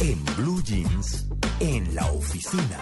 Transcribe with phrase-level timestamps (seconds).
[0.00, 1.26] En Blue Jeans,
[1.60, 2.78] en la oficina.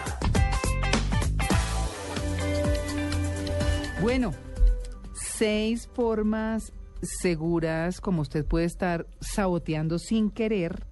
[4.01, 4.31] Bueno,
[5.13, 6.71] seis formas
[7.01, 10.85] seguras como usted puede estar saboteando sin querer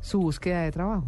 [0.00, 1.06] su búsqueda de trabajo.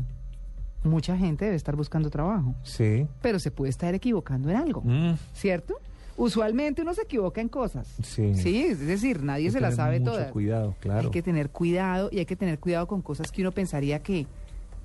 [0.85, 3.07] Mucha gente debe estar buscando trabajo, Sí.
[3.23, 5.77] pero se puede estar equivocando en algo, Mm, ¿cierto?
[6.17, 7.89] Usualmente uno se equivoca en cosas.
[8.03, 8.33] Sí.
[8.69, 10.31] es decir, nadie hay se las sabe mucho todas.
[10.31, 11.01] cuidado, claro.
[11.01, 14.27] Hay que tener cuidado y hay que tener cuidado con cosas que uno pensaría que,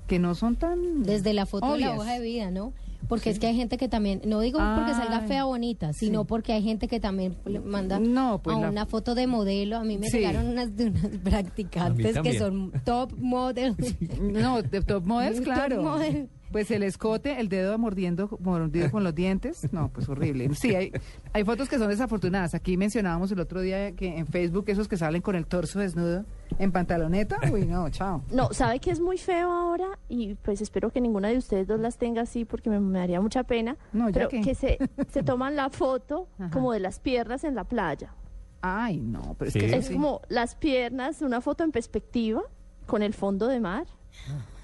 [0.08, 1.04] que no son tan...
[1.04, 1.98] Desde la foto de la obvias.
[2.00, 2.72] hoja de vida, ¿no?
[3.08, 6.22] Porque es que hay gente que también, no digo porque salga fea o bonita, sino
[6.22, 6.26] sí.
[6.28, 9.76] porque hay gente que también le manda No, pues a la- una foto de modelo.
[9.76, 10.18] A mí me Sí.
[10.18, 13.76] llegaron unas de unas practicantes que son top model.
[14.20, 15.82] No, de top models, Top claro.
[15.82, 16.28] model.
[16.52, 20.48] Pues el escote, el dedo mordiendo, mordido con los dientes, no, pues horrible.
[20.54, 20.92] Sí, hay,
[21.32, 22.54] hay fotos que son desafortunadas.
[22.54, 26.24] Aquí mencionábamos el otro día que en Facebook esos que salen con el torso desnudo
[26.58, 27.38] en pantaloneta.
[27.52, 28.22] Uy, no, chao.
[28.32, 31.78] No, sabe que es muy feo ahora y pues espero que ninguna de ustedes dos
[31.80, 33.76] las tenga así porque me, me daría mucha pena.
[33.92, 34.78] No, ya pero que- que se,
[35.12, 36.50] se toman la foto Ajá.
[36.50, 38.14] como de las piernas en la playa.
[38.62, 39.60] Ay, no, pero es Sí.
[39.60, 39.92] que eso Es sí.
[39.92, 42.42] como las piernas, una foto en perspectiva
[42.86, 43.86] con el fondo de mar.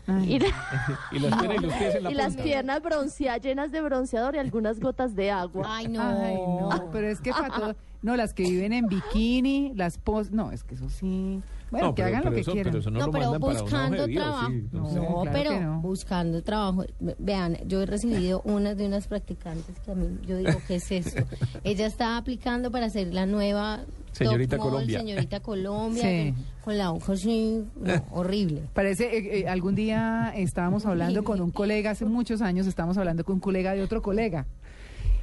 [0.07, 0.47] Y, la-
[1.13, 2.43] Y las piernas y los pies en la y las punta.
[2.43, 5.65] piernas bronceadas llenas de bronceador y algunas gotas de agua.
[5.69, 6.03] Ay, no.
[6.03, 10.31] Ay, no, pero es que para todo, no, las que viven en bikini, las pos,
[10.31, 12.71] no, es que eso sí, bueno, No, que pero- hagan pero lo que eso- quieran.
[12.73, 14.51] pero eso no, No, lo pero buscando vida, trabajo.
[14.51, 14.95] sí, No, no sé.
[14.97, 16.85] No, claro pero buscando trabajo.
[17.01, 20.75] Ve- Vean, yo he recibido una de unas practicantes que a mí, yo digo, ¿qué
[20.77, 21.25] es esto?
[21.65, 23.81] Ella estaba aplicando para ser la nueva
[24.15, 25.01] Señorita Colombia.
[25.01, 26.33] Señorita Colombia, Sí.
[26.33, 28.63] con, con la hoja así, no, horrible.
[28.73, 33.25] Parece, eh, eh, algún día estábamos hablando con un colega, hace muchos años estábamos hablando
[33.25, 34.47] con un colega de otro colega.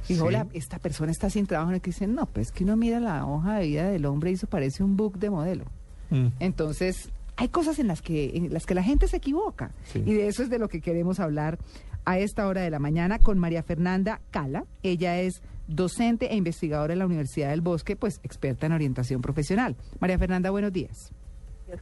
[0.08, 0.28] Y dijo, Sí.
[0.34, 1.74] hola, esta persona está sin trabajo.
[1.74, 4.34] Y que dicen, no, pues que uno mira la hoja de vida del hombre y
[4.34, 5.64] eso parece un book de modelo.
[6.10, 6.26] Mm.
[6.40, 9.70] Entonces, hay cosas en las que, en las que la gente se equivoca.
[9.84, 10.02] Sí.
[10.04, 11.58] Y de eso es de lo que queremos hablar
[12.04, 14.64] a esta hora de la mañana con María Fernanda Cala.
[14.82, 15.40] Ella es
[15.74, 19.76] docente e investigadora en la Universidad del Bosque, pues experta en orientación profesional.
[20.00, 21.12] María Fernanda, buenos días.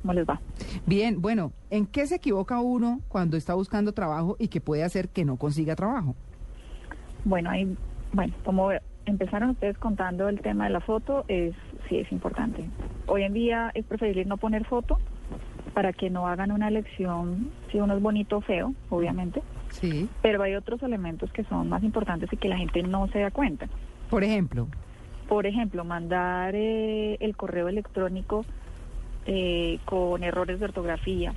[0.03, 0.41] ¿Cómo les va?
[0.87, 5.09] Bien, bueno, ¿en qué se equivoca uno cuando está buscando trabajo y que puede hacer
[5.09, 6.15] que no consiga trabajo?
[7.25, 7.77] Bueno, ahí,
[8.13, 8.71] bueno, como
[9.07, 11.55] empezaron ustedes contando el tema de la foto, es
[11.89, 12.65] sí es importante.
[13.07, 14.99] Hoy en día es preferible no poner foto
[15.75, 20.09] para que no hagan una elección si uno es bonito o feo, obviamente, Sí.
[20.23, 23.31] pero hay otros elementos que son más importantes y que la gente no se da
[23.31, 23.69] cuenta.
[24.11, 24.67] Por ejemplo,
[25.29, 28.45] Por ejemplo, mandar eh, el correo electrónico
[29.27, 31.33] eh, con errores de ortografía.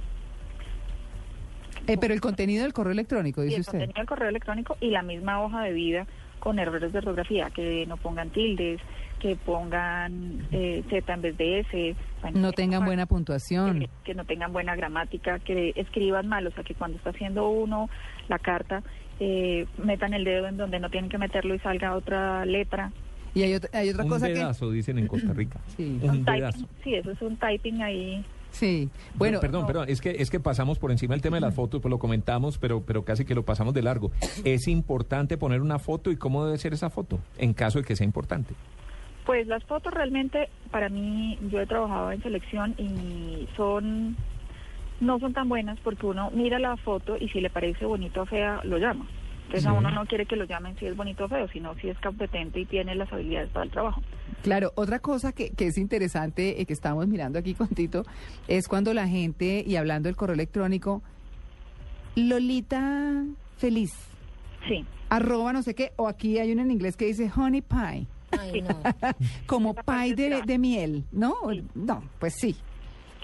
[1.88, 3.72] eh, pero el contenido del correo electrónico, dice el usted.
[3.74, 6.08] contenido del correo electrónico y la misma hoja de vida
[6.44, 8.81] con errores de ortografía, que no pongan tildes,
[9.22, 11.96] que pongan eh, Z en vez de S.
[12.22, 13.80] bueno, No tengan buena puntuación.
[13.80, 17.48] Que, que no tengan buena gramática, que escriban mal, o sea, que cuando está haciendo
[17.48, 17.90] uno
[18.28, 18.84] la carta,
[19.22, 22.92] eh, metan el dedo en donde no tienen que meterlo y salga otra letra.
[23.34, 24.34] Y hay otra, hay otra Un cosa que...
[24.34, 25.62] dedazo, dicen en Costa Rica.
[25.78, 25.98] Sí.
[26.04, 26.68] Un Typing, dedazo.
[26.84, 28.25] sí, eso es un typing ahí.
[28.53, 29.68] Sí, bueno, perdón, no.
[29.68, 31.97] perdón, es que es que pasamos por encima del tema de las fotos, pues lo
[31.97, 34.12] comentamos, pero pero casi que lo pasamos de largo.
[34.46, 37.96] Es importante poner una foto y cómo debe ser esa foto en caso de que
[37.96, 38.53] sea importante.
[39.25, 44.18] Pues las fotos realmente, para mí, yo he trabajado en selección y son,
[45.00, 48.25] no son tan buenas porque uno mira la foto y si le parece bonito o
[48.25, 49.08] fea, lo llama.
[49.46, 51.90] Entonces a uno no quiere que lo llamen si es bonito o feo, sino si
[51.90, 54.02] es competente y tiene las habilidades para el trabajo.
[54.42, 58.04] Claro, otra cosa que, que es interesante eh, que estamos mirando aquí con Tito
[58.48, 61.02] es cuando la gente, y hablando del correo electrónico,
[62.16, 63.24] Lolita
[63.57, 63.92] feliz,
[64.68, 68.07] Sí, arroba no sé qué, o aquí hay uno en inglés que dice honey pie,
[68.31, 68.81] Ay, no.
[69.45, 71.36] como pie de, de miel, ¿no?
[71.51, 71.63] Sí.
[71.75, 72.56] No, pues sí.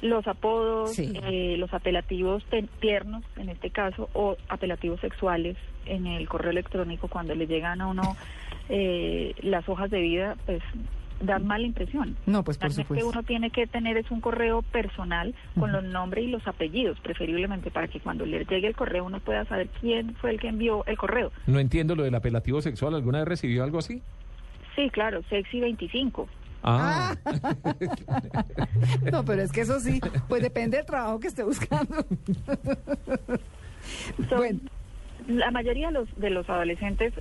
[0.01, 1.11] Los apodos, Sí.
[1.23, 2.43] eh, los apelativos
[2.79, 7.87] tiernos en este caso o apelativos sexuales en el correo electrónico cuando le llegan a
[7.87, 8.15] uno
[8.69, 10.61] eh, las hojas de vida, pues
[11.21, 12.15] dan mala impresión.
[12.25, 13.09] No, pues por Realmente supuesto.
[13.09, 17.71] uno tiene que tener es un correo personal con los nombres y los apellidos, preferiblemente
[17.71, 20.85] para que cuando le llegue el correo uno pueda saber quién fue el que envió
[20.85, 21.31] el correo.
[21.45, 24.01] No entiendo lo del apelativo sexual, ¿alguna vez recibió algo así?
[24.77, 26.29] Sí, claro, sexy 25.
[26.63, 27.15] Ah,
[29.11, 31.95] No, pero es que eso sí, pues depende del trabajo que esté buscando.
[34.35, 34.59] Bueno.
[35.27, 37.13] La mayoría de los, de los adolescentes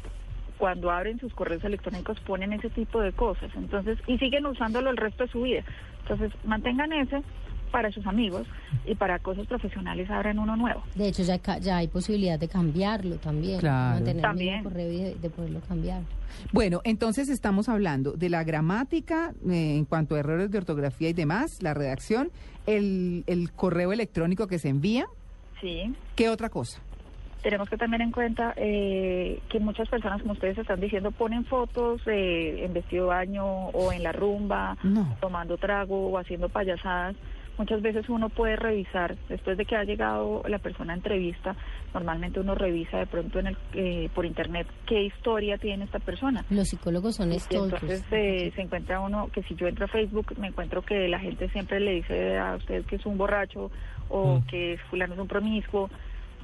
[0.59, 4.97] cuando abren sus correos electrónicos ponen ese tipo de cosas, entonces y siguen usándolo el
[4.97, 5.63] resto de su vida.
[6.03, 7.23] Entonces mantengan ese
[7.69, 8.47] para sus amigos
[8.87, 10.83] y para cosas profesionales abran uno nuevo.
[10.95, 13.61] De hecho, ya, ya hay posibilidad de cambiarlo también.
[13.61, 14.05] Claro.
[14.21, 14.57] También.
[14.57, 16.03] mismo correo y de, de poderlo cambiar.
[16.53, 21.13] Bueno, entonces estamos hablando de la gramática eh, en cuanto a errores de ortografía y
[21.13, 22.31] demás, la redacción,
[22.67, 25.07] el, el correo electrónico que se envía.
[25.61, 25.93] Sí.
[26.15, 26.81] ¿Qué otra cosa?
[27.43, 32.01] Tenemos que tener en cuenta eh, que muchas personas, como ustedes están diciendo, ponen fotos
[32.07, 35.17] eh, en vestido de baño o en la rumba, No.
[35.21, 37.15] tomando trago o haciendo payasadas.
[37.59, 41.57] Muchas veces uno puede revisar, después de que ha llegado la persona a entrevista,
[41.93, 46.45] normalmente uno revisa de pronto en el, eh, por internet qué historia tiene esta persona.
[46.51, 47.83] Los psicólogos son stalkers.
[47.83, 51.19] entonces eh, se encuentra uno que si yo entro a Facebook me encuentro que la
[51.19, 53.71] gente siempre le dice a usted que es un borracho
[54.09, 54.47] o Mm.
[54.47, 55.91] que fulano es un promiscuo.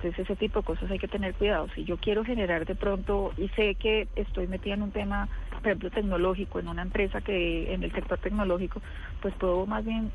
[0.05, 1.67] Entonces ese tipo de cosas hay que tener cuidado.
[1.75, 5.69] Si yo quiero generar de pronto y sé que estoy metida en un tema, por
[5.69, 8.83] ejemplo, tecnológico, en una empresa que en el sector tecnológico,
[9.23, 10.12] pues puedo más bien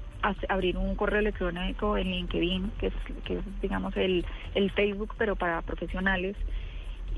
[0.48, 2.94] abrir un correo electrónico en LinkedIn, que es,
[3.26, 6.36] que digamos, el, el Facebook, pero para profesionales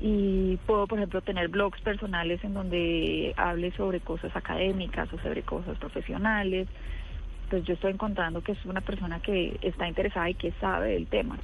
[0.00, 5.42] y puedo, por ejemplo, tener blogs personales en donde hable sobre cosas académicas o sobre
[5.42, 6.68] cosas profesionales.
[7.50, 11.06] Pues yo estoy encontrando que es una persona que está interesada y que sabe del
[11.06, 11.38] tema.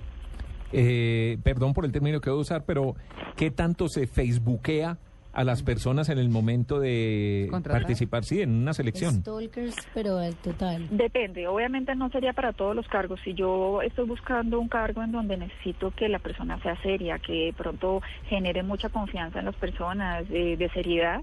[0.72, 2.94] Eh, perdón por el término que voy a usar, pero
[3.36, 4.98] ¿qué tanto se facebookea
[5.32, 7.82] a las personas en el momento de Contratar.
[7.82, 9.20] participar, sí, en una selección?
[9.20, 10.88] Stalkers, pero al total.
[10.90, 13.20] Depende, obviamente no sería para todos los cargos.
[13.22, 17.46] Si yo estoy buscando un cargo en donde necesito que la persona sea seria, que
[17.46, 21.20] de pronto genere mucha confianza en las personas, de, de seriedad,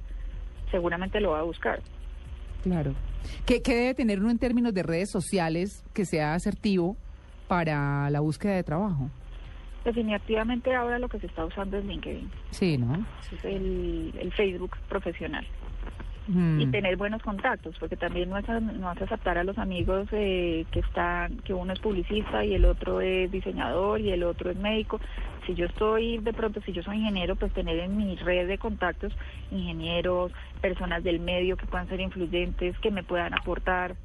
[0.72, 1.82] seguramente lo va a buscar.
[2.64, 2.94] Claro.
[3.46, 6.96] ¿Qué, qué debe tener uno en términos de redes sociales que sea asertivo
[7.48, 9.10] para la búsqueda de trabajo?
[9.86, 13.06] Definitivamente ahora lo que se está usando es LinkedIn, Sí, ¿no?
[13.32, 15.46] es el, el Facebook profesional.
[16.28, 16.60] Mm.
[16.60, 20.66] y tener buenos contactos, porque también no es, no es aceptar a los amigos eh,
[20.72, 24.58] que están, que uno es publicista y el otro es diseñador y el otro es
[24.58, 25.00] médico.
[25.46, 28.58] Si yo estoy, de pronto, si yo soy ingeniero, pues tener en mi red de
[28.58, 29.14] contactos
[29.52, 30.32] ingenieros,
[30.62, 33.96] personas del medio que puedan ser influyentes, que me puedan aportar.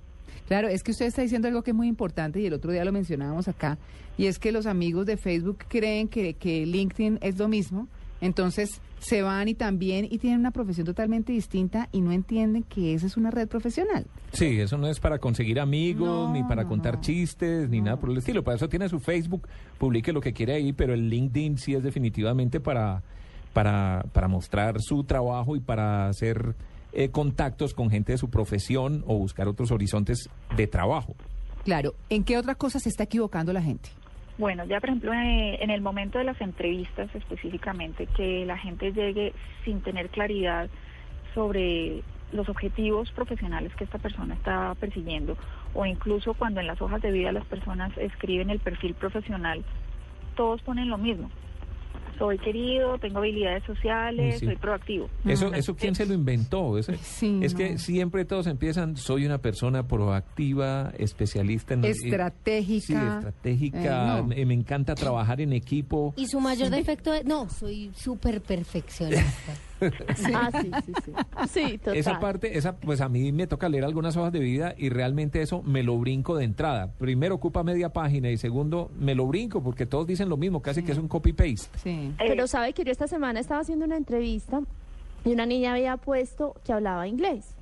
[0.49, 2.85] Claro, es que usted está diciendo algo que es muy importante y el otro día
[2.85, 3.79] lo mencionábamos acá,
[4.19, 7.89] y es que los amigos de Facebook creen que, que LinkedIn es lo mismo,
[8.21, 12.93] entonces se van y también y tienen una profesión totalmente distinta y no entienden que
[12.93, 14.05] esa es una red profesional.
[14.35, 17.01] Sí, eso no es para conseguir amigos, No, ni para contar no.
[17.01, 18.45] chistes, ni nada por el estilo.
[18.45, 19.49] Para eso tiene su Facebook,
[19.79, 23.03] publique lo que quiere ahí, pero el LinkedIn sí es definitivamente para,
[23.55, 26.55] para, para mostrar su trabajo y para hacer
[26.93, 31.15] eh, contactos con gente de su profesión o buscar otros horizontes de trabajo.
[31.65, 33.91] Claro, ¿en qué otra cosa se está equivocando la gente?
[34.39, 38.93] Bueno, ya por ejemplo eh, en el momento de las entrevistas específicamente, que la gente
[38.93, 39.35] llegue
[39.65, 40.71] sin tener claridad
[41.35, 42.03] sobre
[42.33, 45.37] los objetivos profesionales que esta persona está persiguiendo
[45.75, 49.65] o incluso cuando en las hojas de vida las personas escriben el perfil profesional,
[50.37, 51.31] todos ponen lo mismo.
[52.21, 54.45] Soy querido, tengo habilidades sociales, Sí.
[54.45, 55.09] soy proactivo.
[55.25, 56.75] Eso, eso ¿quién se lo inventó?
[57.03, 57.59] Sí, es no.
[57.59, 61.85] que siempre todos empiezan, soy una persona proactiva, especialista en...
[61.87, 62.87] Estratégica.
[62.87, 64.27] Sí, estratégica, Eh, no.
[64.27, 66.13] me, me encanta trabajar en equipo.
[66.19, 69.25] Y su mayor defecto es, no, soy súper perfeccionista.
[70.35, 71.13] Ah, sí, sí, sí.
[71.49, 71.97] Sí, total.
[71.97, 75.43] Esa parte, esa, pues a mí me toca leer algunas hojas de vida y realmente
[75.43, 76.93] eso me lo brinco de entrada.
[76.99, 80.83] Primero ocupa media página y segundo me lo brinco porque todos dicen lo mismo, casi
[80.83, 81.79] que es un copy-paste.
[81.83, 82.15] Sí.
[82.19, 84.61] Pero sabe que yo esta semana estaba haciendo una entrevista
[85.25, 87.55] y una niña había puesto que hablaba inglés.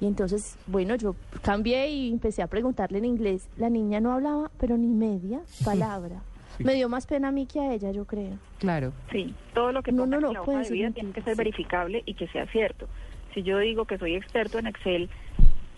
[0.00, 3.48] Y entonces, bueno, yo cambié y empecé a preguntarle en inglés.
[3.56, 6.22] La niña no hablaba, pero ni media palabra.
[6.64, 8.38] Me dio más pena a mí que a ella, yo creo.
[8.58, 8.92] Claro.
[9.10, 10.84] Sí, todo lo que No, ponga no, no, en la puede hoja de ser vida
[10.86, 11.38] mentira, tiene que ser sí.
[11.38, 12.88] verificable y que sea cierto.
[13.34, 15.08] Si yo digo que soy experto en Excel,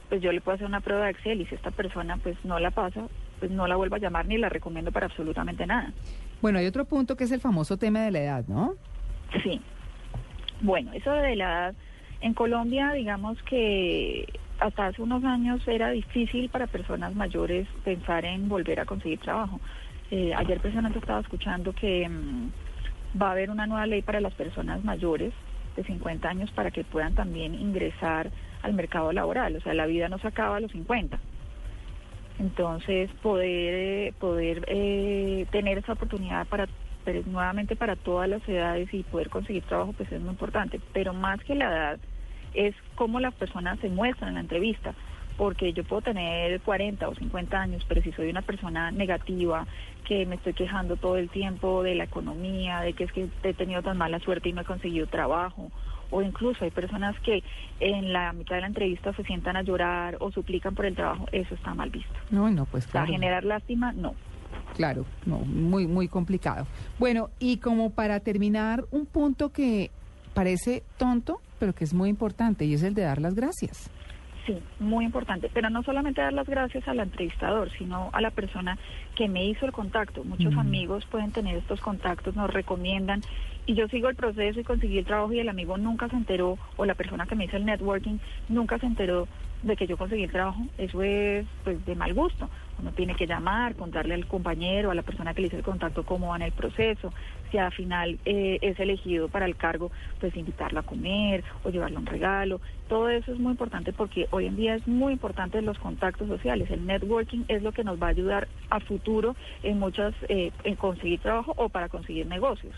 [0.08, 2.58] pues yo le puedo hacer una prueba de Excel y si esta persona pues no
[2.58, 3.06] la pasa,
[3.38, 5.92] pues no la vuelvo a llamar ni la recomiendo para absolutamente nada.
[6.42, 8.74] Bueno, hay otro punto que es el famoso tema de la edad, ¿no?
[9.42, 9.60] Sí.
[10.60, 11.74] Bueno, eso de la edad,
[12.20, 14.26] en Colombia digamos que
[14.60, 19.60] hasta hace unos años era difícil para personas mayores pensar en volver a conseguir trabajo.
[20.16, 24.32] Eh, ayer precisamente estaba escuchando que mm, va a haber una nueva ley para las
[24.34, 25.32] personas mayores
[25.74, 28.30] de 50 años para que puedan también ingresar
[28.62, 29.56] al mercado laboral.
[29.56, 31.18] O sea, la vida no se acaba a los 50.
[32.38, 36.68] Entonces, poder, eh, poder eh, tener esa oportunidad para
[37.26, 40.80] nuevamente para todas las edades y poder conseguir trabajo, pues es muy importante.
[40.92, 41.98] Pero más que la edad,
[42.54, 44.94] es cómo las personas se muestran en la entrevista
[45.36, 49.66] porque yo puedo tener 40 o 50 años, pero si soy una persona negativa,
[50.04, 53.54] que me estoy quejando todo el tiempo de la economía, de que es que he
[53.54, 55.70] tenido tan mala suerte y no he conseguido trabajo,
[56.10, 57.42] o incluso hay personas que
[57.80, 61.26] en la mitad de la entrevista se sientan a llorar o suplican por el trabajo,
[61.32, 62.14] eso está mal visto.
[62.30, 63.12] No, no, pues O sea, claro.
[63.12, 64.14] generar lástima, no.
[64.74, 66.66] Claro, no, muy, muy complicado.
[66.98, 69.90] Bueno, y como para terminar, un punto que
[70.34, 73.90] parece tonto, pero que es muy importante, y es el de dar las gracias.
[74.46, 75.50] Sí, muy importante.
[75.52, 78.78] Pero no solamente dar las gracias al entrevistador, sino a la persona
[79.16, 80.22] que me hizo el contacto.
[80.24, 80.58] Muchos Mm.
[80.60, 83.22] amigos pueden tener estos contactos, nos recomiendan
[83.66, 86.58] y yo sigo el proceso y conseguí el trabajo y el amigo nunca se enteró
[86.76, 89.26] o la persona que me hizo el networking nunca se enteró
[89.64, 90.62] de que yo conseguí el trabajo.
[90.78, 92.48] Eso es pues de mal gusto.
[92.78, 96.04] Uno tiene que llamar, contarle al compañero, a la persona que le hizo el contacto
[96.04, 97.12] cómo va en el proceso.
[97.50, 99.90] Si al final eh, es elegido para el cargo,
[100.20, 102.60] pues invitarlo a comer o llevarle un regalo.
[102.88, 106.70] Todo eso es muy importante porque hoy en día es muy importante los contactos sociales.
[106.70, 110.76] El networking es lo que nos va a ayudar a futuro en muchas, eh, en
[110.76, 112.74] conseguir trabajo o para conseguir negocios.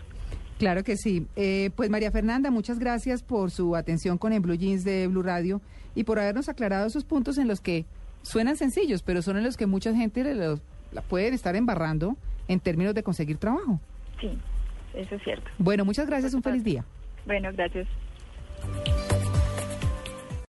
[0.59, 1.27] Claro que sí.
[1.37, 5.23] Eh, pues María Fernanda, muchas gracias por su atención con el Blue Jeans de Blue
[5.23, 5.61] Radio
[5.95, 7.85] y por habernos aclarado esos puntos en los que
[8.23, 10.61] suenan sencillos, pero son en los que mucha gente le los-
[10.93, 12.17] la pueden estar embarrando
[12.49, 13.81] en términos de conseguir trabajo.
[14.21, 14.31] Sí,
[14.95, 15.51] eso es cierto.
[15.59, 16.85] Bueno, muchas gracias, un feliz día.
[17.27, 17.87] Bueno, gracias.